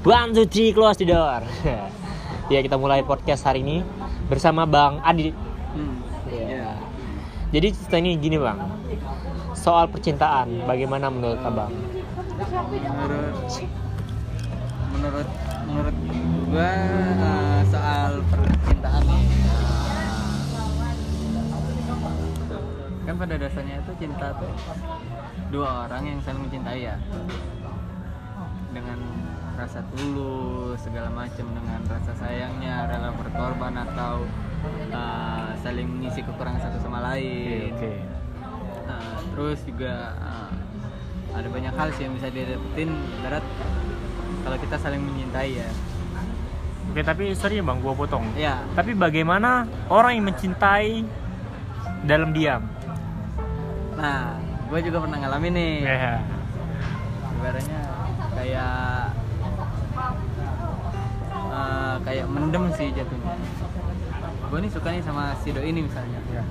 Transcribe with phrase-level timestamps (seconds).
[0.00, 1.44] Two, three, close the door.
[2.52, 3.84] ya kita mulai podcast hari ini
[4.32, 5.28] bersama Bang Adi.
[5.28, 6.00] Hmm.
[6.32, 6.40] Ya.
[6.40, 6.72] Iya.
[7.52, 8.64] Jadi cerita ini gini Bang,
[9.52, 11.68] soal percintaan, bagaimana menurut Abang?
[12.40, 13.52] Menurut
[14.96, 15.28] menurut
[15.68, 15.96] menurut
[16.48, 16.72] gua
[17.20, 19.24] eh, soal percintaan eh,
[23.04, 24.48] kan pada dasarnya itu cinta tuh
[25.52, 26.96] dua orang yang saling mencintai ya
[28.72, 28.98] dengan
[29.60, 34.24] rasa tulus segala macam dengan rasa sayangnya rela berkorban atau
[34.88, 37.76] eh, saling mengisi kekurangan satu sama lain
[38.90, 40.50] Nah, terus juga uh,
[41.30, 42.90] ada banyak hal sih yang bisa didapetin
[43.22, 43.44] berat
[44.42, 45.70] kalau kita saling mencintai ya.
[46.90, 48.26] Oke, tapi sorry ya Bang, gua potong.
[48.34, 51.06] Ya, Tapi bagaimana orang yang mencintai
[52.02, 52.66] dalam diam?
[54.00, 54.32] nah,
[54.72, 55.74] gue juga pernah ngalamin nih.
[55.84, 56.24] Ya.
[57.36, 57.80] Ibaratnya
[58.32, 58.99] kayak
[61.90, 63.34] uh, kayak mendem sih jatuhnya.
[64.50, 66.18] Gue nih suka nih sama si doi ini misalnya.
[66.30, 66.42] Ya.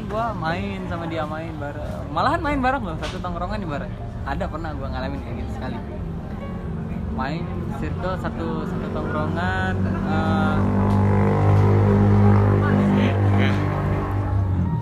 [0.00, 2.08] gue main sama dia main bareng.
[2.12, 3.92] Malahan main bareng loh satu tongkrongan di bareng.
[4.24, 5.78] Ada pernah gue ngalamin kayak gitu sekali.
[7.14, 7.44] Main
[7.80, 9.74] circle satu satu tongkrongan.
[9.84, 10.56] eh,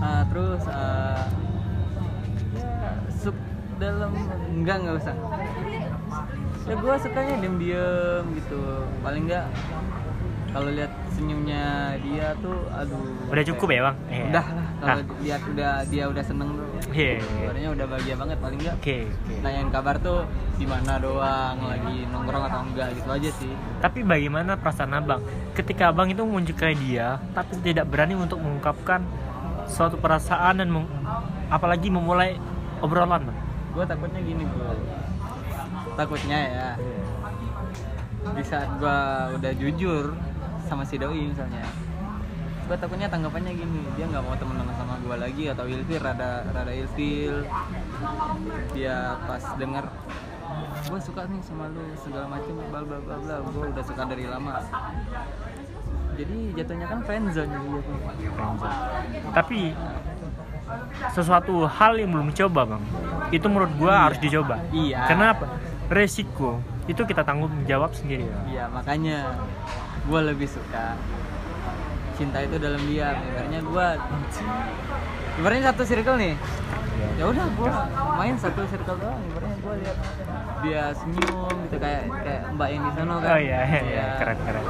[0.07, 1.23] eh, terus eh,
[2.63, 3.37] ya, sub
[3.83, 4.15] dalam
[4.55, 5.15] enggak nggak usah.
[6.63, 8.63] Ya gue sukanya diem diem gitu.
[9.01, 9.47] Paling enggak
[10.53, 11.65] kalau lihat senyumnya
[11.99, 13.01] dia tuh aduh
[13.33, 13.97] Udah cukup ya Bang?
[14.05, 14.25] Iya.
[14.29, 15.17] udah lah kalau Ah.
[15.25, 17.25] lihat udah dia udah seneng tuh Iya.
[17.25, 19.35] kabarnya udah bahagia banget paling enggak Oke, oke.
[19.41, 24.53] nanyain kabar tuh di mana doang lagi nongkrong atau enggak gitu aja sih Tapi bagaimana
[24.55, 29.01] perasaan abang ketika abang itu menyukai dia, tapi tidak berani untuk mengungkapkan
[29.65, 30.93] suatu perasaan dan meng-
[31.49, 32.37] apalagi memulai
[32.79, 33.39] obrolan, bang?
[33.73, 34.69] gue takutnya gini bro
[36.03, 36.69] takutnya ya
[38.23, 38.99] di saat gue
[39.39, 40.05] udah jujur
[40.67, 41.63] sama si doi misalnya
[42.67, 46.73] gue takutnya tanggapannya gini dia nggak mau temenan sama gue lagi atau ilfil rada rada
[46.75, 47.47] ilfil
[48.75, 49.87] dia pas denger
[50.91, 54.27] gue suka nih sama lu segala macam bla bla bla bla gue udah suka dari
[54.27, 54.59] lama
[56.13, 58.71] jadi jatuhnya kan friendzone jatuhnya.
[59.33, 59.73] Tapi
[61.13, 62.83] sesuatu hal yang belum coba, bang,
[63.33, 64.03] itu menurut gua Iya.
[64.09, 64.57] harus dicoba.
[64.73, 65.01] Iya.
[65.09, 65.47] Kenapa?
[65.93, 66.57] Resiko
[66.89, 68.25] itu kita tanggung jawab sendiri.
[68.25, 68.49] Bang.
[68.49, 69.37] Iya makanya
[70.09, 70.97] gue lebih suka
[72.17, 73.13] cinta itu dalam diam.
[73.13, 73.87] Ibaratnya gue,
[75.37, 76.35] ibaratnya satu circle nih.
[77.21, 77.71] Ya udah gue
[78.17, 79.21] main satu circle doang.
[79.21, 79.99] Ibaratnya gue lihat
[80.65, 83.29] dia senyum gitu kayak kayak mbak yang di sana kan.
[83.29, 84.65] Oh iya, iya, keren keren.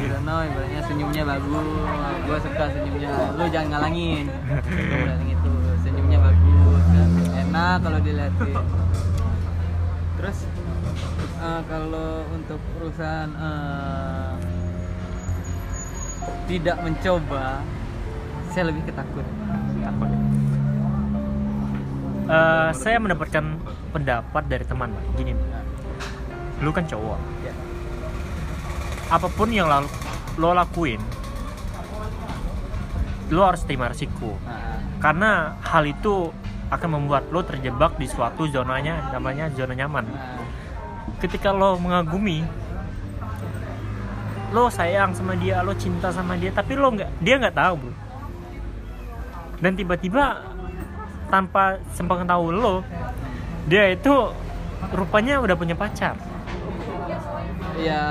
[0.00, 1.88] Di sana ibaratnya senyumnya bagus.
[2.24, 3.10] Gue suka senyumnya.
[3.36, 4.26] Lu jangan ngalangin.
[4.64, 5.52] Gue bilang itu
[5.84, 6.84] senyumnya bagus.
[7.36, 8.56] Enak kalau dilihatin.
[11.44, 14.32] Eh, kalau untuk urusan eh,
[16.48, 17.60] tidak mencoba,
[18.48, 19.26] saya lebih ketakut.
[19.84, 20.10] Takut.
[22.32, 23.44] Eh, saya mendapatkan
[23.92, 25.36] pendapat dari teman, gini,
[26.64, 27.20] lu kan cowok.
[27.44, 27.52] Ya.
[29.12, 29.84] Apa pun yang lo,
[30.40, 31.04] lo lakuin,
[33.28, 34.32] lo harus terima resiko.
[34.48, 36.32] Nah, karena hal itu
[36.72, 40.43] akan membuat lo terjebak di suatu zonanya namanya zona nyaman nah,
[41.20, 42.44] ketika lo mengagumi
[44.54, 47.94] lo sayang sama dia lo cinta sama dia tapi lo nggak dia nggak tahu bro.
[49.58, 50.44] Dan tiba-tiba
[51.32, 52.74] tanpa sepengetahu lo
[53.66, 54.12] dia itu
[54.92, 56.14] rupanya udah punya pacar.
[57.80, 58.02] Ya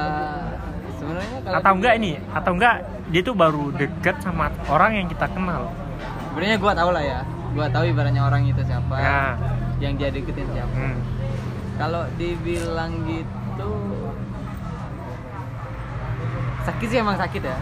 [1.00, 2.12] sebenarnya kalau atau enggak ini?
[2.36, 2.76] Atau enggak
[3.14, 5.72] dia tuh baru deket sama orang yang kita kenal.
[6.34, 7.20] Sebenarnya gua tahu lah ya.
[7.54, 9.38] Gua tahu ibaratnya orang itu siapa Nah.
[9.78, 10.74] yang dia deketin siapa.
[10.74, 10.98] Hmm.
[11.74, 13.72] Kalau dibilang gitu
[16.64, 17.58] sakit sih emang sakit ya.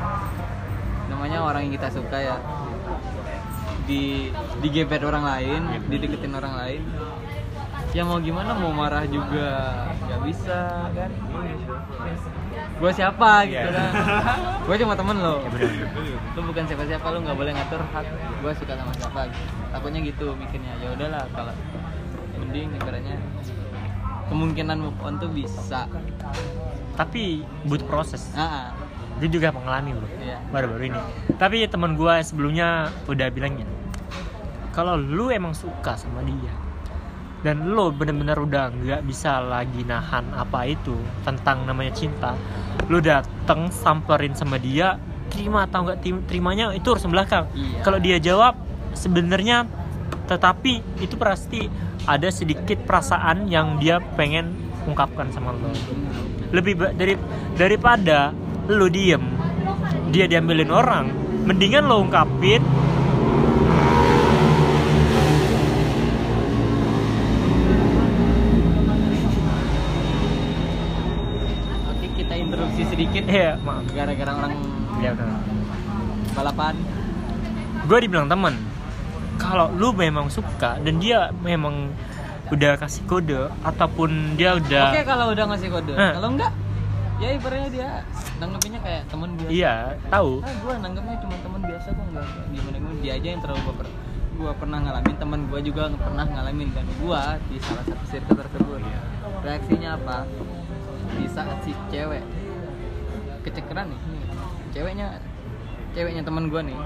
[1.10, 2.38] Namanya orang yang kita suka ya.
[3.84, 4.30] Di
[4.62, 6.82] digebet orang lain dideketin orang lain.
[7.92, 10.60] Ya mau gimana mau marah juga nggak bisa
[10.96, 11.12] kan?
[12.80, 13.74] Gue siapa gitu Iya.
[13.74, 13.92] kan?
[14.64, 15.44] Gue cuma temen lo.
[15.44, 16.18] Ya, bener.
[16.32, 18.06] lu bukan siapa-siapa lu nggak boleh ngatur hak
[18.40, 19.28] gue suka sama siapa.
[19.72, 21.52] Takutnya gitu mikirnya ya udahlah kalau
[22.40, 23.18] mending ibaratnya
[24.32, 25.92] kemungkinan move on tuh bisa.
[26.96, 28.32] Tapi butuh proses.
[28.32, 28.72] Ah
[29.20, 30.08] gue juga mengalami bro.
[30.18, 30.42] Iya.
[30.50, 31.02] baru-baru ini.
[31.38, 33.82] Tapi teman gue sebelumnya udah bilang gini
[34.72, 36.54] kalau lu emang suka sama dia
[37.44, 40.96] dan lu bener-bener udah nggak bisa lagi nahan apa itu
[41.28, 42.32] tentang namanya cinta
[42.88, 44.96] lu dateng samperin sama dia
[45.28, 47.84] terima atau nggak terimanya itu urusan belakang Iya.
[47.84, 48.56] kalau dia jawab
[48.96, 49.68] sebenarnya
[50.32, 51.68] tetapi itu pasti
[52.08, 54.56] ada sedikit perasaan yang dia pengen
[54.88, 55.68] ungkapkan sama lo.
[56.56, 57.20] Lebih dari
[57.60, 58.32] daripada
[58.72, 59.20] lu diem
[60.16, 61.12] dia diambilin orang
[61.44, 62.64] mendingan lo ungkapin.
[71.92, 73.28] Oke, kita interupsi sedikit.
[73.28, 73.84] Ya maaf.
[73.92, 74.56] Gara-gara orang
[75.04, 75.12] ya
[76.32, 76.80] balapan.
[77.82, 78.71] gue dibilang temen
[79.42, 81.90] kalau lu memang suka dan dia memang
[82.48, 85.96] udah kasih kode ataupun dia udah Oke, kalau udah ngasih kode.
[85.96, 86.12] Eh.
[86.14, 86.52] Kalau enggak,
[87.18, 87.90] ya ibaratnya dia
[88.38, 89.50] nanggepinnya kayak temen biasa.
[89.50, 89.74] iya
[90.08, 93.62] tahu Ah, gue nanggepnya cuma temen biasa kok enggak gimana gimana dia aja yang terlalu
[93.66, 93.88] baper.
[94.32, 98.80] Gue pernah ngalamin, temen gue juga pernah ngalamin dan gue di salah satu circle tersebut.
[99.42, 100.18] Reaksinya apa?
[101.14, 102.24] Di saat si cewek
[103.42, 104.22] kecekeran nih, nih,
[104.70, 105.08] ceweknya
[105.92, 106.78] ceweknya teman gue nih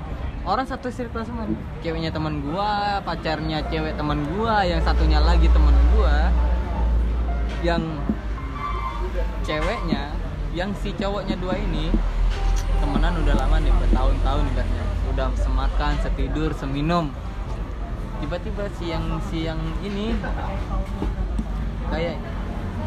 [0.46, 1.50] orang satu circle semua.
[1.82, 2.72] Ceweknya teman gue
[3.02, 6.16] pacarnya cewek teman gue yang satunya lagi teman gue
[7.66, 7.82] yang
[9.42, 10.14] ceweknya
[10.54, 11.90] yang si cowoknya dua ini
[12.78, 14.84] temenan udah lama nih bertahun-tahun ibaratnya.
[15.12, 17.10] Udah semakan setidur seminum.
[18.22, 20.16] Tiba-tiba si yang si yang ini
[21.90, 22.18] kayak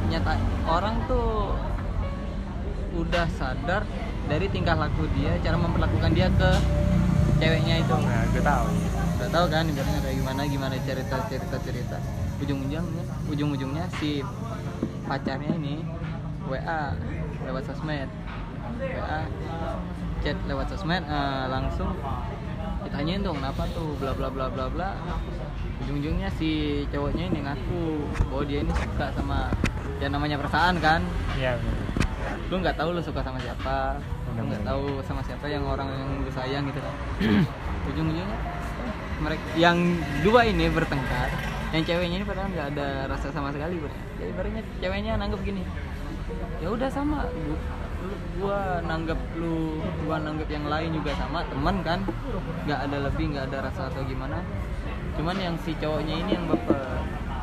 [0.08, 0.34] nyata
[0.66, 1.52] orang tuh
[2.96, 3.84] udah sadar
[4.26, 6.50] dari tingkah laku dia cara memperlakukan dia ke
[7.38, 7.94] ceweknya itu.
[7.94, 8.66] Nah gue tahu.
[9.18, 11.96] Udah tahu kan ibaratnya kayak gimana gimana cerita cerita cerita.
[12.38, 12.82] Ujung ujungnya
[13.30, 14.22] ujung ujungnya si
[15.06, 15.82] pacarnya ini
[16.46, 16.92] wa
[17.46, 18.08] lewat sosmed.
[18.78, 19.26] Wa
[20.22, 21.94] chat lewat sosmed eh, langsung
[22.86, 23.94] ditanyain dong kenapa tuh?
[23.98, 24.90] Bla bla bla bla bla.
[25.86, 27.82] Ujung ujungnya si cowoknya ini ngaku
[28.30, 29.50] bahwa dia ini suka sama
[29.98, 31.00] yang namanya perasaan kan.
[31.34, 31.58] Iya
[32.48, 34.00] lu nggak tahu lu suka sama siapa
[34.46, 34.70] nggak Benar.
[34.74, 36.94] tahu sama siapa yang orang yang lu sayang gitu kan.
[37.88, 38.38] Ujung-ujungnya
[39.18, 39.76] mereka yang
[40.22, 41.28] dua ini bertengkar
[41.74, 43.90] yang ceweknya ini padahal nggak ada rasa sama sekali bro.
[44.22, 45.62] Ya ibaratnya ceweknya nanggep gini
[46.60, 47.56] ya udah sama lu
[48.38, 52.00] gua nanggep lu gua nanggep yang lain juga sama teman kan.
[52.64, 54.38] Nggak ada lebih nggak ada rasa atau gimana.
[55.18, 56.78] Cuman yang si cowoknya ini yang baper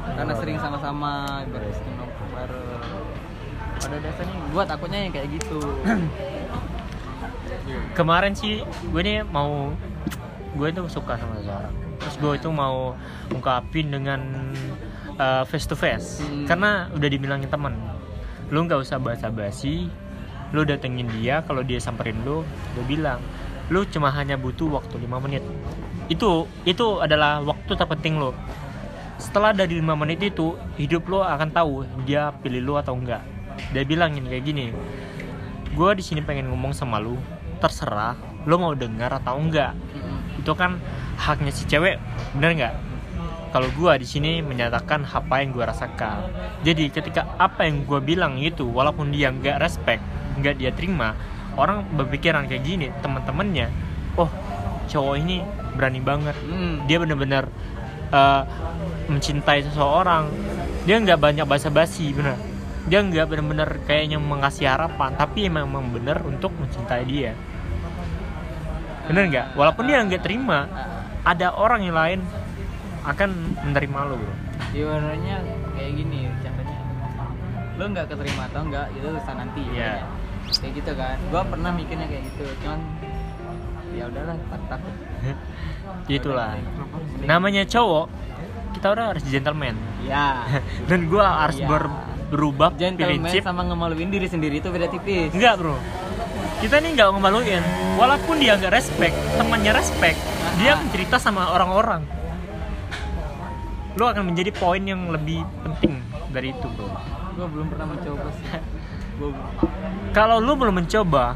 [0.06, 2.95] karena sering sama-sama ibaratnya nongkrong bareng.
[3.75, 5.59] Pada dasarnya gua takutnya yang kayak gitu
[7.97, 9.73] kemarin sih gue nih mau
[10.56, 12.94] gue tuh suka sama seseorang terus gue itu mau
[13.31, 14.21] ungkapin dengan
[15.17, 16.45] uh, face to face Hmm.
[16.45, 17.73] karena udah dibilangin temen.
[18.53, 19.89] Lu nggak usah basa-basi
[20.53, 22.45] lu datengin dia kalau dia samperin lu
[22.77, 23.17] lu bilang
[23.73, 25.41] lu cuma hanya butuh waktu 5 menit.
[26.07, 28.31] Itu itu adalah waktu terpenting lu.
[29.17, 31.73] Setelah dari 5 menit itu hidup lo akan tahu
[32.06, 33.25] dia pilih lu atau enggak
[33.71, 34.75] dia bilangin kayak gini
[35.75, 37.19] gue di sini pengen ngomong sama lu
[37.59, 38.15] terserah
[38.45, 39.73] lu mau dengar atau enggak.
[39.73, 40.41] Mm-mm.
[40.41, 40.77] itu kan
[41.17, 41.97] haknya si cewek
[42.37, 42.75] bener nggak?
[43.55, 46.27] Kalau gua di sini menyatakan apa yang gua rasakan.
[46.61, 50.03] Jadi ketika apa yang gua bilang itu walaupun dia nggak respect
[50.35, 51.15] nggak dia terima
[51.55, 53.71] orang berpikiran kayak gini teman-temannya
[54.19, 54.27] oh
[54.91, 55.39] cowok ini
[55.73, 56.35] berani banget.
[56.45, 56.85] Mm.
[56.85, 57.43] dia bener-bener
[58.11, 58.43] uh,
[59.09, 60.29] mencintai seseorang.
[60.85, 62.54] Dia nggak banyak basa-basi bener
[62.85, 67.33] dia nggak bener-bener kayaknya mengasih harapan tapi memang bener untuk mencintai dia.
[69.05, 69.47] Bener nggak?
[69.53, 70.69] Walaupun dia nggak terima
[71.21, 72.19] ada orang yang lain
[73.03, 73.29] akan
[73.63, 74.33] menerima lo bro.
[74.71, 75.35] Ibaratnya
[75.73, 76.77] kayak gini contohnya
[77.75, 79.74] lu nggak keterima atau enggak itu urusan nanti Iya.
[79.74, 80.24] ibaratnya.
[80.55, 81.17] kayak gitu kan.
[81.27, 82.79] Gua pernah mikirnya kayak gitu cuman
[83.91, 84.93] ya udahlah tak- takut.
[86.17, 86.50] Itulah.
[87.21, 88.05] Namanya cowok
[88.74, 89.74] kita udah harus gentleman.
[90.01, 90.45] Ya
[90.89, 91.65] dan gua harus Iya.
[91.65, 95.29] ber- berubah gentleman prinsip sama ngemaluin diri sendiri itu beda tipis.
[95.32, 95.77] Enggak bro.
[96.60, 97.63] Kita nih nggak ngemaluin.
[98.01, 100.17] Walaupun dia nggak respect temannya respect
[100.58, 100.79] dia Ah.
[100.82, 102.01] mencerita sama orang-orang.
[103.96, 106.01] Lo akan menjadi poin yang lebih penting
[106.34, 106.89] dari itu bro.
[107.36, 108.48] Gua belum pernah mencoba sih.
[110.17, 111.36] Kalau lu belum mencoba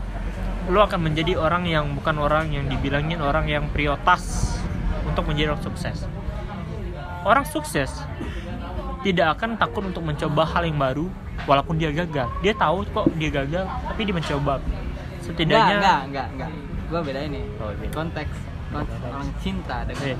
[0.69, 4.53] lu akan menjadi orang yang bukan orang yang dibilangin orang yang prioritas
[5.08, 5.98] untuk menjadi orang sukses.
[7.25, 7.89] Orang sukses
[9.00, 11.06] tidak akan takut untuk mencoba hal yang baru
[11.44, 12.27] walaupun dia gagal.
[12.39, 14.60] Dia tahu kok dia gagal tapi dia mencoba.
[15.20, 16.51] Setidaknya enggak enggak enggak
[16.89, 17.94] gua beda ini Oh, beda.
[17.94, 18.34] konteks
[18.70, 20.18] konteks orang cinta dengan Iya.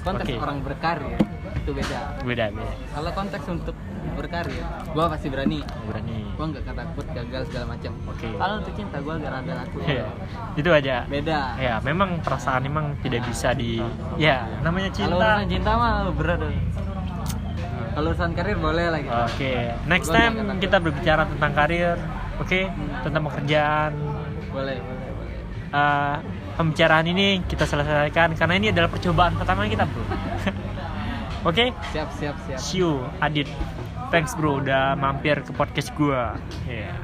[0.00, 0.36] konteks Oke.
[0.38, 1.16] orang berkarir
[1.56, 2.00] itu beda.
[2.20, 2.72] Beda beda.
[2.90, 3.76] Kalau konteks untuk
[4.14, 4.60] berkarir
[4.92, 5.60] gua pasti berani.
[5.84, 6.18] Berani.
[6.36, 7.92] Gua nggak takut gagal segala macam.
[8.06, 8.28] Oke.
[8.32, 10.06] kalau untuk cinta gua agak rada takut Ya,
[10.54, 10.96] itu aja.
[11.04, 11.40] Beda.
[11.56, 13.80] Ya memang perasaan memang tidak bisa di
[14.16, 15.16] ya namanya kalau cinta.
[15.16, 16.40] urusan cinta mah berat.
[18.00, 19.52] Kalau urusan karir boleh lah gitu Oke,
[19.84, 21.96] next Gua time kita berbicara tentang karir,
[22.40, 22.60] oke,
[23.04, 23.92] tentang pekerjaan.
[24.48, 25.36] boleh boleh boleh
[25.70, 26.16] Eh,
[26.56, 30.00] pembicaraan ini kita selesaikan karena ini adalah percobaan pertama kita, bro.
[31.48, 33.48] Oke, siap siap siap see you Adit.
[34.12, 36.36] Thanks bro udah mampir ke podcast gua.
[36.64, 36.96] Yeah.